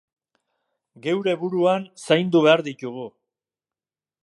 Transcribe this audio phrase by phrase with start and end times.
[1.03, 3.07] Geure buruan zaindu behar ditugu.